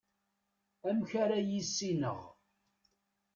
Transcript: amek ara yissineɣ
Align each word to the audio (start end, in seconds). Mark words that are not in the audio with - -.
amek 0.87 1.11
ara 1.23 1.37
yissineɣ 1.49 2.19